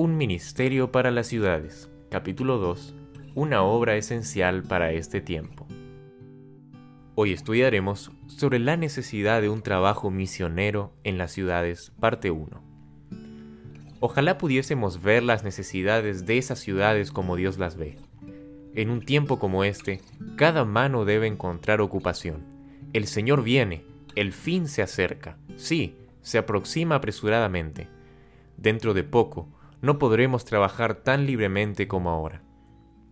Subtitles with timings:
[0.00, 1.90] Un ministerio para las ciudades.
[2.08, 2.94] Capítulo 2.
[3.34, 5.66] Una obra esencial para este tiempo.
[7.16, 12.62] Hoy estudiaremos sobre la necesidad de un trabajo misionero en las ciudades, parte 1.
[13.98, 17.96] Ojalá pudiésemos ver las necesidades de esas ciudades como Dios las ve.
[18.76, 20.00] En un tiempo como este,
[20.36, 22.44] cada mano debe encontrar ocupación.
[22.92, 27.88] El Señor viene, el fin se acerca, sí, se aproxima apresuradamente.
[28.56, 29.48] Dentro de poco,
[29.80, 32.42] no podremos trabajar tan libremente como ahora.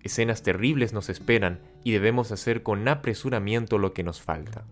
[0.02, 4.65] Escenas terribles nos esperan y debemos hacer con apresuramiento lo que nos falta.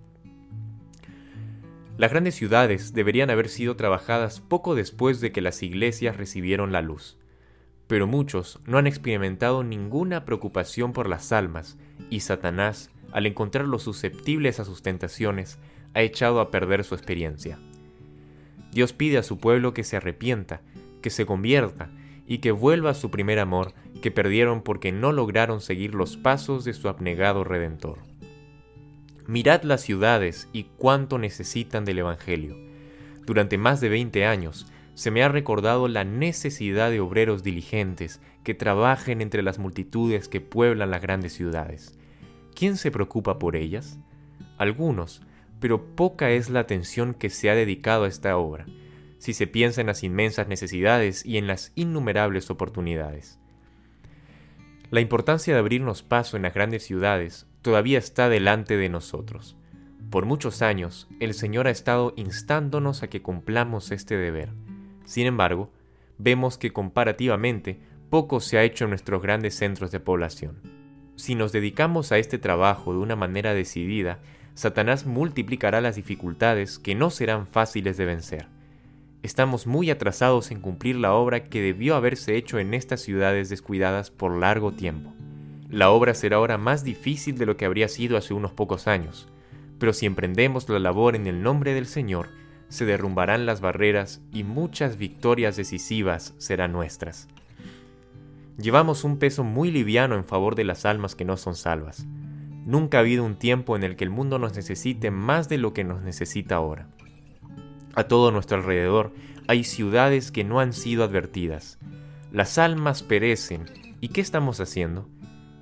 [1.96, 6.82] Las grandes ciudades deberían haber sido trabajadas poco después de que las iglesias recibieron la
[6.82, 7.18] luz,
[7.86, 11.78] pero muchos no han experimentado ninguna preocupación por las almas
[12.10, 15.58] y Satanás, al encontrarlos susceptibles a sus tentaciones,
[15.94, 17.58] ha echado a perder su experiencia.
[18.72, 20.62] Dios pide a su pueblo que se arrepienta
[21.04, 21.90] que se convierta
[22.26, 26.64] y que vuelva a su primer amor que perdieron porque no lograron seguir los pasos
[26.64, 27.98] de su abnegado Redentor.
[29.26, 32.56] Mirad las ciudades y cuánto necesitan del Evangelio.
[33.26, 38.54] Durante más de 20 años se me ha recordado la necesidad de obreros diligentes que
[38.54, 41.98] trabajen entre las multitudes que pueblan las grandes ciudades.
[42.54, 43.98] ¿Quién se preocupa por ellas?
[44.56, 45.20] Algunos,
[45.60, 48.64] pero poca es la atención que se ha dedicado a esta obra
[49.24, 53.38] si se piensa en las inmensas necesidades y en las innumerables oportunidades.
[54.90, 59.56] La importancia de abrirnos paso en las grandes ciudades todavía está delante de nosotros.
[60.10, 64.50] Por muchos años, el Señor ha estado instándonos a que cumplamos este deber.
[65.06, 65.72] Sin embargo,
[66.18, 67.80] vemos que comparativamente
[68.10, 70.60] poco se ha hecho en nuestros grandes centros de población.
[71.16, 74.18] Si nos dedicamos a este trabajo de una manera decidida,
[74.52, 78.53] Satanás multiplicará las dificultades que no serán fáciles de vencer
[79.24, 84.10] estamos muy atrasados en cumplir la obra que debió haberse hecho en estas ciudades descuidadas
[84.10, 85.14] por largo tiempo.
[85.70, 89.26] La obra será ahora más difícil de lo que habría sido hace unos pocos años,
[89.78, 92.28] pero si emprendemos la labor en el nombre del Señor,
[92.68, 97.26] se derrumbarán las barreras y muchas victorias decisivas serán nuestras.
[98.58, 102.06] Llevamos un peso muy liviano en favor de las almas que no son salvas.
[102.66, 105.72] Nunca ha habido un tiempo en el que el mundo nos necesite más de lo
[105.72, 106.88] que nos necesita ahora.
[107.96, 109.12] A todo nuestro alrededor
[109.46, 111.78] hay ciudades que no han sido advertidas.
[112.32, 113.66] Las almas perecen.
[114.00, 115.08] ¿Y qué estamos haciendo?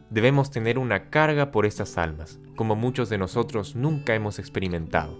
[0.09, 5.19] Debemos tener una carga por estas almas, como muchos de nosotros nunca hemos experimentado.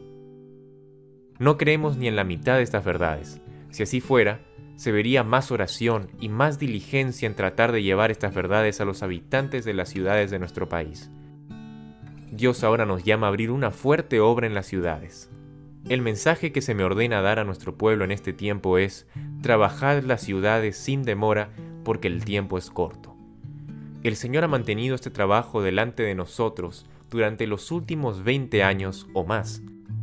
[1.38, 3.40] No creemos ni en la mitad de estas verdades.
[3.70, 4.40] Si así fuera,
[4.76, 9.02] se vería más oración y más diligencia en tratar de llevar estas verdades a los
[9.02, 11.10] habitantes de las ciudades de nuestro país.
[12.30, 15.30] Dios ahora nos llama a abrir una fuerte obra en las ciudades,
[15.88, 19.06] el mensaje que se me ordena dar a nuestro pueblo en este tiempo es,
[19.43, 21.50] trabajad las ciudades sin demora,
[21.84, 23.16] porque el tiempo es corto.
[24.04, 29.25] El Señor ha mantenido este trabajo delante de nosotros durante los últimos 20 años o
[29.25, 29.62] más.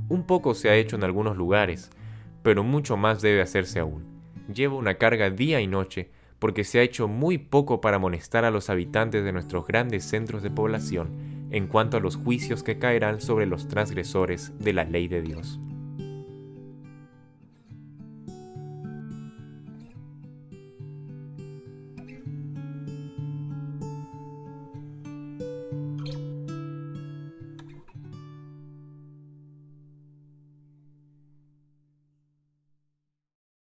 [0.09, 1.89] Un poco se ha hecho en algunos lugares,
[2.43, 4.03] pero mucho más debe hacerse aún.
[4.53, 8.51] Llevo una carga día y noche porque se ha hecho muy poco para amonestar a
[8.51, 13.21] los habitantes de nuestros grandes centros de población en cuanto a los juicios que caerán
[13.21, 15.59] sobre los transgresores de la ley de Dios.